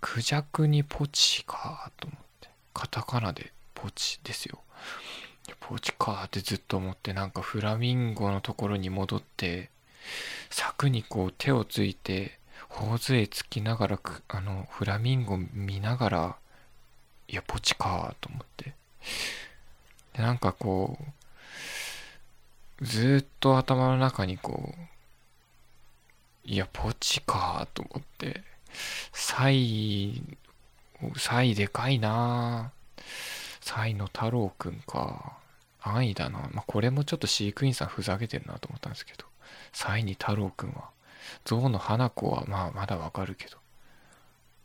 [0.00, 4.60] クジャクにポチかと思ってカタカナでポチですよ。
[5.60, 9.70] ポチかってずっと思ってなんかフラミンゴのところに戻って
[10.50, 16.36] 柵にこう手をついて頬杖つきながらあのフラミンゴ見ながら
[17.28, 18.74] いやポチかと思って。
[20.16, 20.98] でなんかこ
[22.80, 28.42] うずっと頭の中にこういやポチかと思って
[29.12, 30.22] サイ
[31.16, 32.72] サイでかいな
[33.60, 35.38] サイの太郎くんか
[35.80, 36.48] 安易だな。
[36.52, 39.24] まあこれもちょっと飼育員さんふざけてるなと思ったんですけど
[39.72, 40.90] サイに太郎くんは
[41.44, 43.56] 象の花子はまあまだわかるけど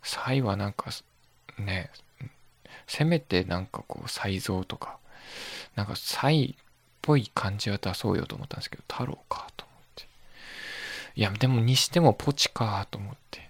[0.03, 0.91] サイはなんか
[1.57, 1.89] ね
[2.87, 4.97] せめてなんかこう才蔵とか
[5.75, 6.63] なんかサイっ
[7.01, 10.07] ぽい感じは出そうよと思ったんですけど、太郎かと思って。
[11.15, 13.49] いや、でもにしてもポチかと思って。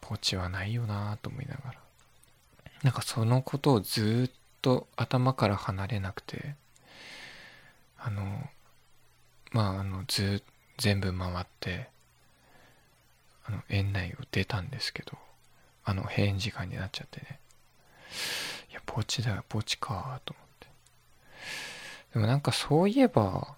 [0.00, 1.78] ポチはないよなと思いながら。
[2.82, 6.54] なんかそのことをずっと頭から離れなくて、
[7.98, 8.48] あの、
[9.52, 10.42] まあ、あの、ず、
[10.78, 11.88] 全部回って、
[13.44, 15.18] あの、園内を出たんですけど、
[15.84, 17.38] あの、閉園時間になっちゃってね。
[18.70, 20.41] いや、ポチだよ、ポチかと思って。
[22.12, 23.54] でもなんかそういえば、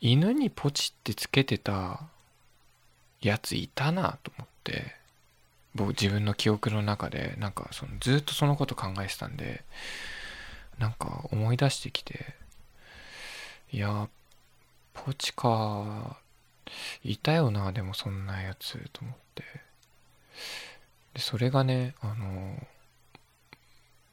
[0.00, 2.00] 犬にポチってつけてた
[3.20, 4.94] やついたなと思って、
[5.74, 9.64] 僕自分の記憶の中で、なんかそのずっとそのこと考えてたんで、
[10.78, 12.34] なんか思い出してきて、
[13.72, 14.08] いや、
[14.94, 16.16] ポチか、
[17.02, 19.42] いたよな、でもそんなやつと思って。
[21.14, 22.66] で、それがね、あの、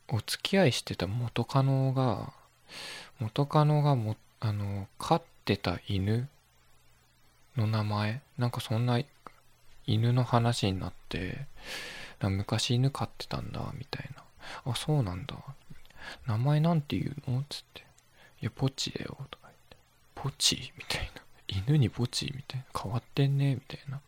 [0.08, 2.34] お付き合いしてた元カノが、
[3.20, 6.28] 元カノがも、あの、飼ってた犬
[7.58, 9.00] の名前なんかそんな
[9.86, 11.48] 犬の話になって、
[12.22, 14.24] 昔犬飼ってたんだ、みたいな。
[14.72, 15.36] あ、そうなんだ。
[16.28, 17.44] 名前なんて言うの？
[17.50, 17.82] つって。
[18.42, 19.78] いや、ポチだよ、とか言って。
[20.16, 20.72] ポチ？
[20.78, 21.22] みたいな。
[21.48, 22.32] 犬にポチ？
[22.36, 22.82] みたいな。
[22.82, 24.00] 変わってんね、みたいな。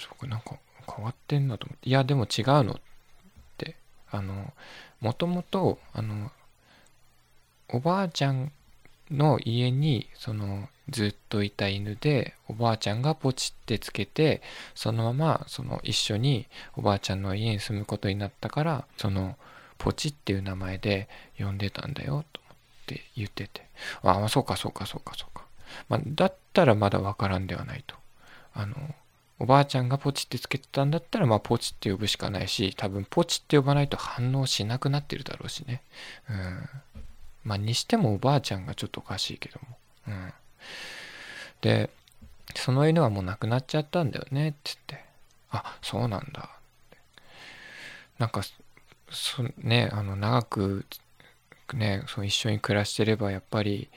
[0.00, 1.88] そこなんか変わってんなと思って。
[1.88, 2.80] いや、でも違うのっ
[3.56, 3.76] て。
[4.10, 4.52] あの、
[5.00, 6.30] もともと、あの、
[7.68, 8.52] おばあちゃん
[9.10, 14.42] の家にそのずっといた犬でおばあちゃんがポチってつけて
[14.74, 16.46] そのままその一緒に
[16.76, 19.36] おばあちゃんの家に住むことになったからその
[19.78, 21.08] ポチっていう名前で
[21.38, 22.56] 呼んでたんだよと思っ
[22.86, 23.66] て言ってて。
[24.02, 25.44] ああそうかそうかそうかそうか、
[25.88, 27.96] まあ、だったらまだわからんではないと。
[28.54, 28.74] あの
[29.38, 35.82] おばあちゃんがポチってつけてたんだったらまあポチって呼ぶしかないし多分ポチって呼ばないと反応しなくなってるだろうしね。
[36.30, 36.68] うん。
[37.46, 39.76] まあにしてもおばあちゃんがちょっとおかしいけども。
[40.08, 40.32] うん。
[41.60, 41.90] で、
[42.54, 45.04] その犬はもう亡くなっちゃったんだよねって言って。
[45.50, 46.50] あ、そうなんだ。
[48.18, 48.42] なんか、
[49.10, 50.86] そね、あの、長く、
[51.74, 53.88] ね、そう一緒に暮らしてればやっぱり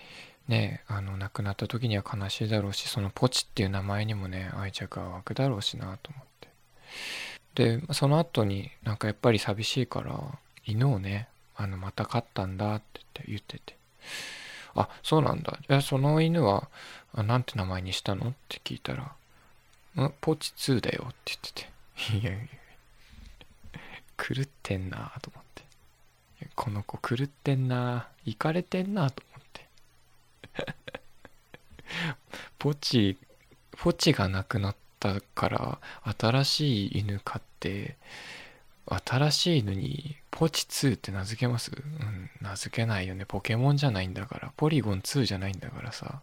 [0.49, 6.25] ねあの亡くなった時には悲しいだろうしそのポチっていう名前にもね愛着が湧くだろうしなと思っ
[7.55, 10.19] てでその後になんかやっぱり寂しいから
[10.65, 11.27] 犬をね
[11.61, 12.81] あのまた飼ったんだっ
[13.13, 13.75] て言ってて
[14.75, 15.59] あそうなんだ。
[15.67, 16.69] じゃあその犬は
[17.13, 19.11] あなんて名前にしたのって聞いたら
[20.01, 20.13] ん？
[20.21, 21.69] ポチ2だよって言ってて。
[22.17, 22.39] いやいや
[24.17, 25.63] 狂ってんなと思って。
[26.55, 29.67] この子狂ってんな行かれてんなと思って。
[32.57, 33.17] ポチ
[33.71, 35.77] ポチがなくなったから
[36.17, 37.97] 新しい犬飼って
[39.05, 41.71] 新しい犬にポチ2って名付けます？
[41.71, 43.25] うん名付けないよね。
[43.25, 44.53] ポケモンじゃないんだから。
[44.57, 46.21] ポリゴン2じゃないんだからさ。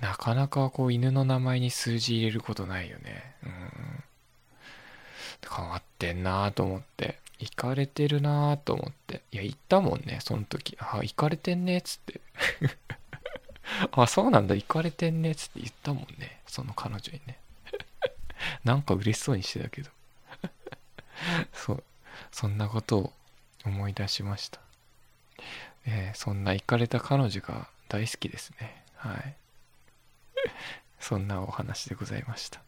[0.00, 3.34] なかなかこう犬の名前に数字入れることないよね。
[3.44, 4.04] うん。
[5.54, 7.18] 変わってんなと思って。
[7.38, 9.22] 行かれてるなと思って。
[9.32, 10.76] いや行ったもんねその時。
[10.80, 12.20] あ行かれてんねっつって。
[13.92, 14.54] あそうなんだ。
[14.54, 17.38] 行かれてんねっつって言ったもんねその彼女にね。
[18.64, 19.90] なんか嬉しそうにしてたけど。
[21.52, 21.84] そう
[22.30, 23.12] そんなことを
[23.64, 24.60] 思い出しました、
[25.86, 29.34] えー、そんな行かれた彼女が大好きですねはい
[31.00, 32.60] そんなお話でございました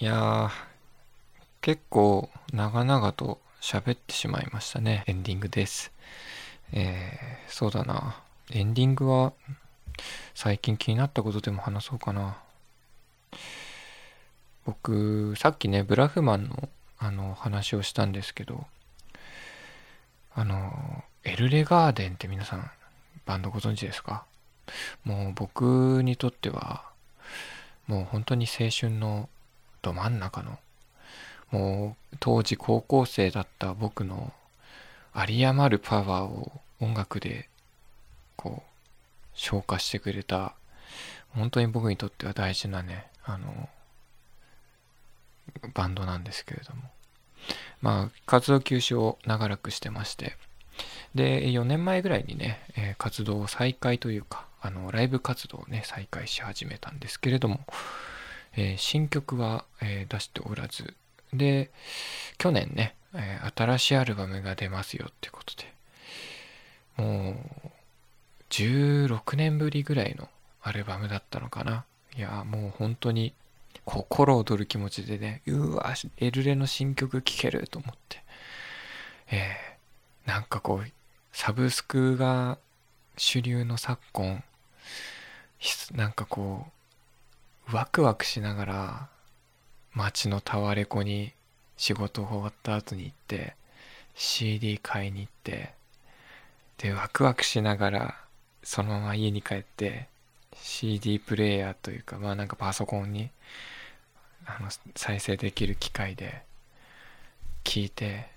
[0.00, 0.50] いや
[1.60, 5.02] 結構長々と喋ってしまいましたね。
[5.06, 5.90] エンディングです。
[6.74, 8.20] えー、そうだな。
[8.52, 9.32] エンディングは
[10.34, 12.36] 最近気になったことでも話そうかな。
[14.64, 16.68] 僕、さっきね、ブラフマンの
[16.98, 18.66] あの話をしたんですけど、
[20.34, 22.70] あの、エルレガーデンって皆さん
[23.26, 24.24] バンドご存知ですか？
[25.04, 26.84] もう僕にとっては、
[27.86, 29.28] もう本当に青春の
[29.82, 30.58] ど真ん中の
[31.50, 34.32] もう当時高校生だった僕の
[35.14, 37.48] 有り余るパワーを音楽で
[38.44, 38.70] こう
[39.34, 40.54] 消化してくれた
[41.30, 43.68] 本当に僕にとっては大事なねあの
[45.74, 46.82] バンドなんですけれども。
[47.82, 50.36] まあ活動休止を長らくしてまして。
[51.14, 57.60] で4年前ぐらいにね、え、活動を再開というかあのライブ活動をね再開し始めたんですけれども
[58.56, 60.94] えー、新曲は、えー、出しておらず、
[61.32, 61.70] で、
[62.38, 67.34] 去年ね、えー、新しいアルバムが出ますよってことで、もう、
[68.54, 70.28] 16年ぶりぐらいの
[70.62, 71.84] アルバムだったのかな。
[72.16, 73.34] いや、もう本当に
[73.84, 78.22] 心躍る気持ちでね、うわ、エルレの新曲聴けると思って、
[79.32, 80.90] えー、なんかこう、
[81.32, 82.58] サブスクが
[83.16, 84.44] 主流の昨今、
[85.92, 86.74] なんかこう、
[87.74, 89.08] ワクワクしながら
[89.94, 91.32] 街のタワレコに
[91.76, 93.56] 仕事終わった後に行って
[94.14, 95.72] CD 買いに行って
[96.78, 98.23] でワクワクしながら
[98.64, 100.08] そのまま家に帰って
[100.56, 103.30] CD プレイヤーというかまあなんかパソコンに
[104.46, 106.42] あの再生できる機械で
[107.62, 108.28] 聞いて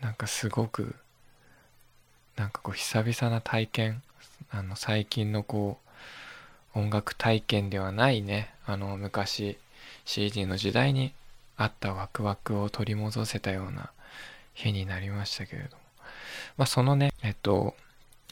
[0.00, 0.94] なんかすごく
[2.36, 4.02] なんかこう久々な体験
[4.50, 5.78] あの最近のこ
[6.74, 9.58] う音楽体験ではないねあの昔
[10.04, 11.12] CD の時代に
[11.56, 13.90] あったワクワクを取り戻せたような
[14.54, 15.82] 日になりましたけれども。
[16.56, 17.74] まあそのねえっと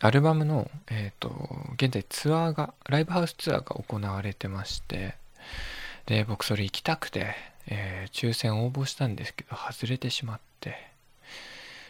[0.01, 1.31] アルバムのえっと
[1.75, 5.15] 現在ツアーがライブハウスツアーが行われてまして
[6.05, 7.35] で僕それ行きたくて、
[7.67, 10.97] えー、抽選応募したんですけど外れてしまって。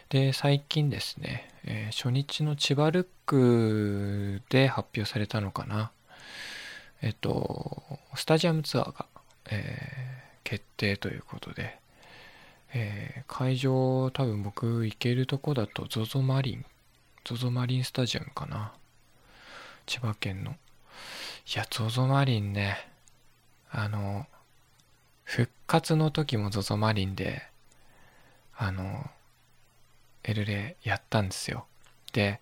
[0.09, 5.91] で最近ですね、えー、初日の千葉ルックで発表されたのかな。
[7.01, 9.05] えっと、スタジアムツアーが、
[9.51, 11.77] えー、決定ということで、
[12.73, 16.65] えー、会場多分僕行けるとこだと ZOZO マリン
[17.27, 18.71] ZOZO マリンスタジアムかな。
[19.85, 20.51] 千葉県の。
[20.51, 20.55] い
[21.57, 22.77] や ZOZO マリンね。
[23.69, 24.25] あの
[25.25, 27.41] 復活の時も ZOZO マリンで
[28.55, 29.09] あの
[30.23, 31.65] エルレやったんですよ。
[32.13, 32.39] で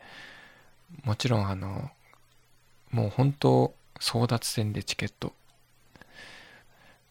[1.03, 1.89] もちろんあの
[2.91, 5.33] もう本当争奪戦でチケット。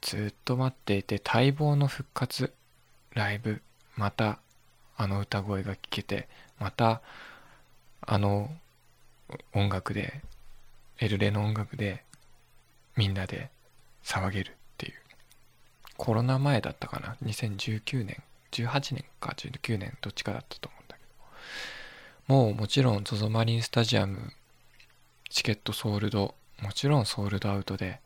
[0.01, 2.53] ずっと待っていて待望の復活
[3.15, 3.63] ライブ
[3.97, 4.39] また
[4.97, 6.29] あの歌声が聞けて
[6.61, 7.03] また
[8.07, 8.51] あの
[9.55, 10.21] 音楽で
[11.01, 12.05] エルレの音楽で
[12.97, 13.51] みんなで
[14.05, 14.95] 騒げるっていう。
[15.97, 18.23] コロナ前だったかな？2019年。
[18.53, 21.01] 18年か19年どっちかだったと思うんだけ
[22.29, 22.35] ど。
[22.35, 24.33] もうもちろん ZOZO マリンスタジアム
[25.29, 28.01] チケットソールドもちろんソールドアウトで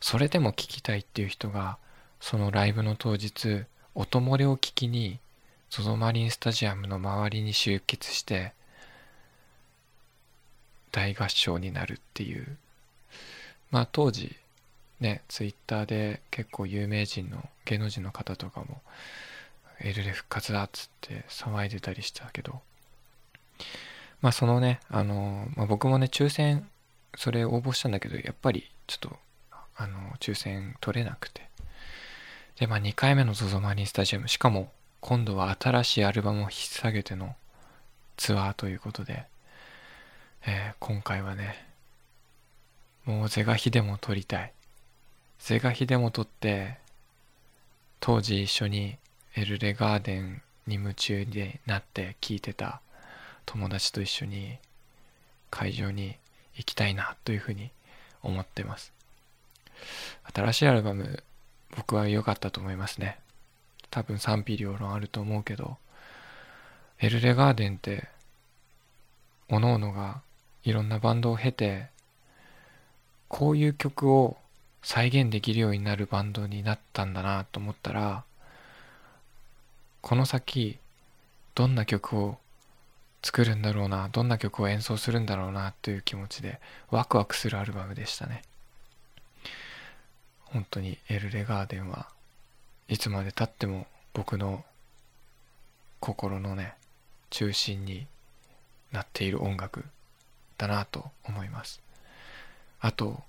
[0.00, 1.78] それでも聞きたいっていう人が
[2.20, 3.64] そのライブの当日
[3.94, 5.18] 音漏れを聞きに
[5.70, 8.52] ZOZO マリンスタジアムの周りに集結して
[10.92, 12.56] 大合唱になるっていう。
[13.70, 14.36] まあ当時
[15.00, 18.80] ねツイッターで結構有名人の芸能人の方とかも
[19.80, 22.60] エルレ復活だっつって騒いでたりしたけど。
[24.20, 26.68] まあそのねあの、まあ、僕もね抽選
[27.16, 29.16] それ応募したんだけどやっぱりちょっと
[29.74, 31.50] あの抽選取れなくて。
[32.60, 34.70] でまあ2回目の ZOZO マリンスタジアムしかも
[35.00, 37.34] 今度は新しいアルバムを引っ提げての
[38.16, 39.24] ツアーということで、
[40.44, 41.66] えー、今回はね
[43.04, 44.52] もう是が非でも撮りたい。
[45.38, 46.78] 是が非でも撮って
[48.00, 48.96] 当時一緒に
[49.34, 52.80] エルレガーデンに夢中になって聴いてた
[53.46, 54.58] 友達と一緒に
[55.50, 56.16] 会場に
[56.56, 57.70] 行きたいなというふうに
[58.22, 58.92] 思ってます。
[60.32, 61.22] 新しいアルバム
[61.76, 63.18] 僕は良かったと思いますね。
[63.90, 65.76] 多分賛否両論あると思うけど
[67.00, 68.08] エルレガーデンって
[69.50, 70.22] 各々が
[70.64, 71.86] いろんなバンドを経て
[73.28, 74.36] こういう曲を
[74.82, 78.24] 再現できるようになるバンドになったんだなと思ったら
[80.00, 80.78] この先
[81.54, 82.38] どんな曲を
[83.22, 86.58] 作るんだろうなどんな曲を演奏するんだろうなという気持ちで
[86.90, 88.42] ワクワクするアルバムでしたね。
[90.44, 92.08] 本当にエルレガーデンは
[92.88, 94.64] いつまでたっても僕の
[96.00, 96.74] 心のね
[97.30, 98.06] 中心に
[98.90, 99.84] なっている音楽。
[100.58, 101.80] だなと思います。
[102.80, 103.22] あと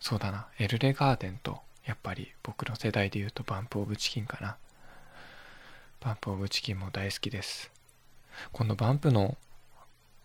[0.00, 0.46] そうだな。
[0.58, 4.56] エルレガーデンとやっぱり僕の世代で言うとバンプオブチキンかな。
[6.00, 7.70] バンプオブチキンも大好きです。
[8.52, 9.36] 今度バンプの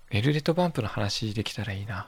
[0.10, 2.08] エルレとバンプの話できたらいいな。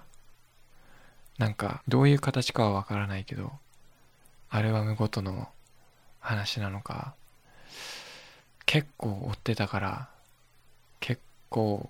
[1.38, 3.52] なんかどういう形かはわからないけど
[4.50, 5.50] アルバムごとの
[6.20, 7.16] 話なのか
[8.66, 10.10] 結構追ってたから
[11.00, 11.90] 結構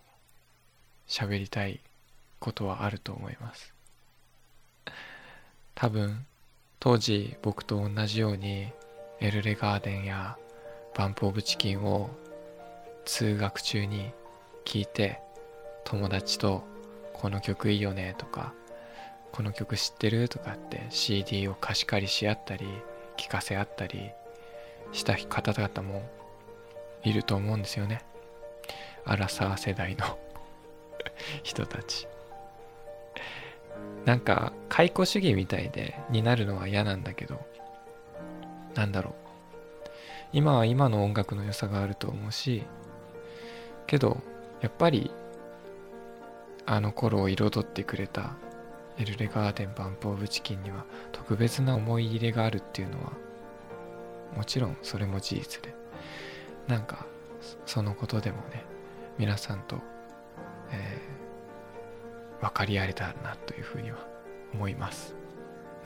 [1.08, 1.80] 喋りたい。
[2.44, 3.74] ことはあると思います。
[5.76, 6.26] 多分
[6.82, 8.68] 当時僕と同じように
[9.22, 10.38] エルレガーデンや
[10.94, 12.10] バンプオブチキンを
[13.06, 14.12] 通学中に
[14.66, 15.22] 聞いて
[15.86, 16.66] 友達と
[17.14, 18.54] この曲いいよねとか
[19.32, 22.68] この曲知ってるとかって CD を貸し借りし合ったり
[23.18, 24.12] 聞かせ合ったり
[24.92, 26.04] した方々も
[27.04, 28.02] いると思うんですよね。
[29.06, 30.20] アラサー世代の
[31.42, 32.13] 人たち。
[34.06, 37.40] なんか解雇主義みたいでになるのは嫌なんだけど
[38.76, 39.14] なんだろう。
[40.34, 42.64] 今は今の音楽の良さがあると思うし
[43.86, 44.18] けど
[44.62, 45.12] やっぱり
[46.66, 48.36] あの頃を彩ってくれた
[48.98, 53.12] エルレガーデンバンプオブチキンには特別な思い入れがあるっていうのは
[54.36, 55.74] もちろんそれも事実で。
[56.68, 57.06] なんか
[57.66, 58.64] そのことでもね
[59.18, 59.78] 皆さんと、
[60.72, 61.23] えー、
[62.44, 63.98] 分かり合えたらなというふうには
[64.54, 65.16] 思います。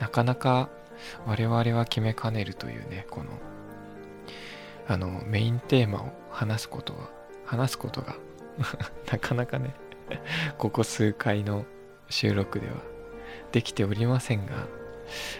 [0.00, 0.68] なかなか
[1.24, 3.30] 我々は決めかねるというねこの
[4.88, 7.10] あのメインテーマを話すことは
[7.44, 8.16] 話すことが
[9.10, 9.74] なかなかね
[10.56, 11.64] ここ数回の
[12.08, 12.74] 収録では
[13.52, 14.66] できておりませんが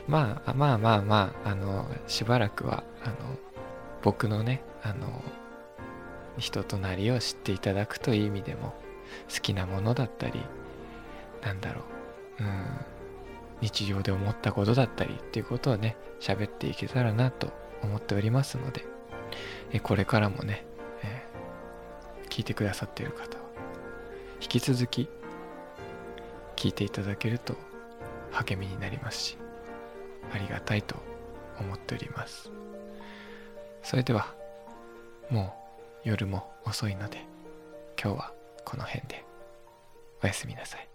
[0.07, 3.15] まあまあまあまああのしばらくはあの
[4.03, 5.23] 僕のねあの
[6.37, 8.75] 人となりを知っていただくという意味でも
[9.35, 10.41] 好きなものだったり
[11.43, 11.83] なんだろ
[12.41, 12.43] う。
[12.43, 12.99] うん。
[13.61, 18.85] 日常で思ったことだったりっていうことをね喋っていけたらなと思っておりますので
[19.73, 20.65] えこれからもね
[22.29, 23.45] 聞いてくださっている方は
[24.41, 25.09] 引き続き
[26.55, 27.57] 聞いていただけると
[28.31, 29.39] 励みになりますし
[30.33, 30.95] ありがたいと
[31.59, 32.53] 思っております。
[33.83, 34.35] それでは
[35.31, 35.55] も
[36.05, 37.25] う夜も遅いので
[38.01, 38.33] 今日は
[38.65, 39.25] この辺で
[40.23, 40.88] おやすみなさい。